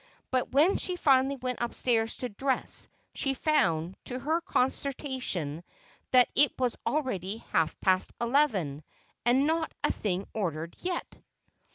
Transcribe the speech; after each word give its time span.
But 0.31 0.51
when 0.51 0.77
she 0.77 0.95
finally 0.95 1.35
went 1.35 1.61
upstairs 1.61 2.17
to 2.17 2.29
dress 2.29 2.87
she 3.13 3.35
found, 3.35 3.95
to 4.05 4.17
her 4.17 4.41
consternation, 4.41 5.63
that 6.09 6.27
it 6.33 6.53
was 6.57 6.75
already 6.87 7.37
half 7.51 7.79
past 7.81 8.11
eleven, 8.19 8.83
and 9.27 9.45
not 9.45 9.71
a 9.83 9.91
thing 9.91 10.25
ordered 10.33 10.75
yet! 10.79 11.05